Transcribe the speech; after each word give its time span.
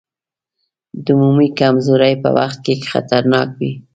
د 1.03 1.05
عمومي 1.15 1.49
کمزورۍ 1.59 2.13
په 2.23 2.29
وخت 2.37 2.57
کې 2.65 2.73
خطرناک 2.91 3.49
وي. 3.59 3.71